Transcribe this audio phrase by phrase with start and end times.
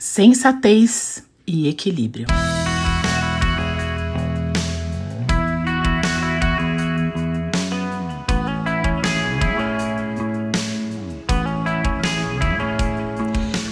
[0.00, 2.26] Sensatez e equilíbrio.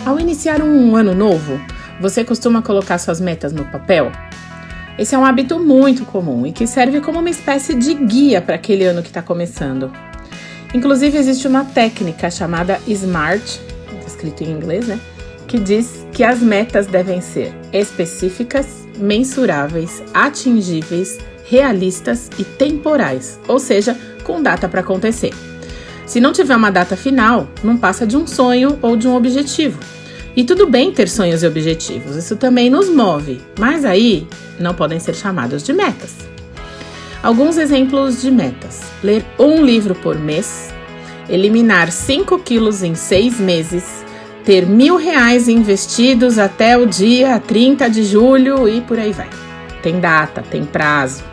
[0.05, 1.61] Ao iniciar um ano novo,
[2.01, 4.11] você costuma colocar suas metas no papel?
[4.99, 8.57] Esse é um hábito muito comum e que serve como uma espécie de guia para
[8.57, 9.93] aquele ano que está começando.
[10.75, 13.61] Inclusive, existe uma técnica chamada SMART,
[14.05, 14.99] escrito em inglês, né?
[15.47, 18.67] Que diz que as metas devem ser específicas,
[18.99, 25.33] mensuráveis, atingíveis, realistas e temporais, ou seja, com data para acontecer.
[26.05, 29.79] Se não tiver uma data final, não passa de um sonho ou de um objetivo.
[30.37, 34.27] E tudo bem ter sonhos e objetivos, isso também nos move, mas aí
[34.59, 36.15] não podem ser chamados de metas.
[37.23, 40.73] Alguns exemplos de metas: ler um livro por mês,
[41.29, 44.05] eliminar 5 quilos em 6 meses,
[44.47, 49.29] ter mil reais investidos até o dia 30 de julho e por aí vai.
[49.83, 51.25] Tem data, tem prazo.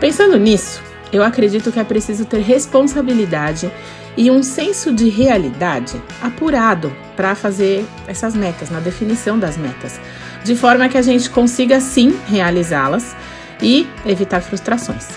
[0.00, 3.70] Pensando nisso, eu acredito que é preciso ter responsabilidade
[4.16, 10.00] e um senso de realidade apurado para fazer essas metas, na definição das metas,
[10.42, 13.14] de forma que a gente consiga sim realizá-las
[13.60, 15.08] e evitar frustrações.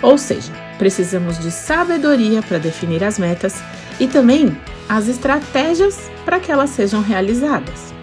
[0.00, 3.62] Ou seja, precisamos de sabedoria para definir as metas
[4.00, 4.56] e também
[4.88, 7.94] as estratégias para que elas sejam realizadas.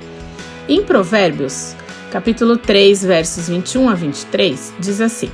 [0.67, 1.76] Em Provérbios,
[2.12, 5.30] capítulo 3, versos 21 a 23, diz assim: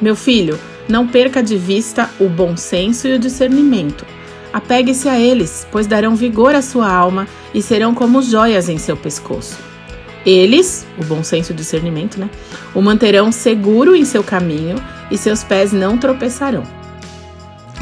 [0.00, 0.58] Meu filho,
[0.88, 4.04] não perca de vista o bom senso e o discernimento
[4.56, 8.96] Apegue-se a eles, pois darão vigor à sua alma e serão como joias em seu
[8.96, 9.58] pescoço.
[10.24, 12.30] Eles, o bom senso e discernimento, né?
[12.74, 16.62] O manterão seguro em seu caminho e seus pés não tropeçarão.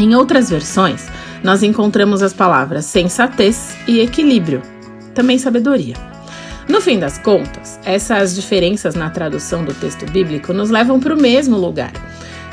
[0.01, 1.07] Em outras versões,
[1.45, 4.61] nós encontramos as palavras sensatez e equilíbrio,
[5.15, 5.95] também sabedoria.
[6.69, 11.21] No fim das contas, essas diferenças na tradução do texto bíblico nos levam para o
[11.21, 11.93] mesmo lugar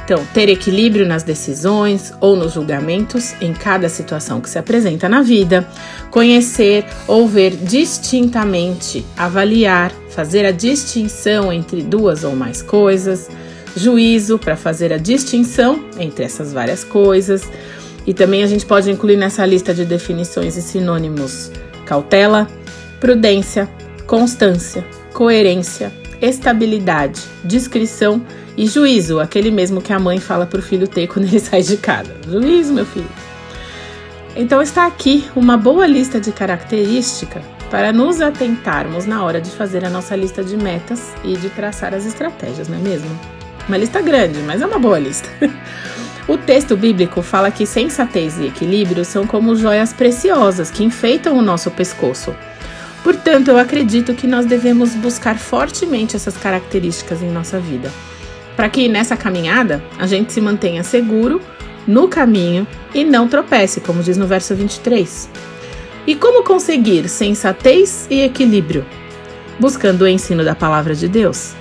[0.03, 5.21] então, ter equilíbrio nas decisões ou nos julgamentos em cada situação que se apresenta na
[5.21, 5.65] vida,
[6.09, 13.29] conhecer ou ver distintamente, avaliar, fazer a distinção entre duas ou mais coisas,
[13.73, 17.49] juízo para fazer a distinção entre essas várias coisas.
[18.05, 21.51] E também a gente pode incluir nessa lista de definições e sinônimos
[21.85, 22.47] cautela,
[22.99, 23.69] prudência,
[24.07, 25.91] constância, coerência,
[26.21, 28.21] estabilidade, discrição
[28.57, 31.61] e juízo, aquele mesmo que a mãe fala para o filho ter quando ele sai
[31.61, 32.15] de casa.
[32.27, 33.09] Juízo, meu filho.
[34.35, 39.83] Então está aqui uma boa lista de características para nos atentarmos na hora de fazer
[39.85, 43.09] a nossa lista de metas e de traçar as estratégias, não é mesmo?
[43.67, 45.29] Uma lista grande, mas é uma boa lista.
[46.27, 51.41] O texto bíblico fala que sensatez e equilíbrio são como joias preciosas que enfeitam o
[51.41, 52.35] nosso pescoço.
[53.03, 57.91] Portanto, eu acredito que nós devemos buscar fortemente essas características em nossa vida
[58.55, 61.41] para que nessa caminhada a gente se mantenha seguro
[61.87, 65.29] no caminho e não tropece, como diz no verso 23.
[66.05, 68.85] E como conseguir sensatez e equilíbrio?
[69.59, 71.53] Buscando o ensino da palavra de Deus,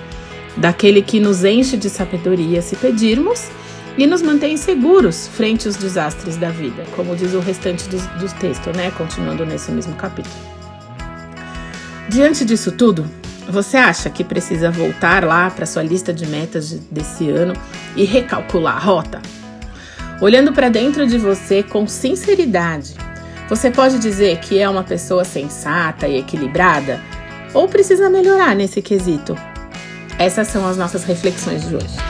[0.57, 3.49] daquele que nos enche de sabedoria se pedirmos
[3.97, 8.33] e nos mantém seguros frente aos desastres da vida, como diz o restante do, do
[8.39, 8.91] texto, né?
[8.93, 10.35] Continuando nesse mesmo capítulo.
[12.09, 13.09] Diante disso tudo,
[13.49, 17.55] você acha que precisa voltar lá para sua lista de metas desse ano
[17.97, 19.21] e recalcular a rota?
[20.21, 22.95] Olhando para dentro de você com sinceridade,
[23.49, 27.01] você pode dizer que é uma pessoa sensata e equilibrada
[27.53, 29.37] ou precisa melhorar nesse quesito?
[30.19, 32.10] Essas são as nossas reflexões de hoje.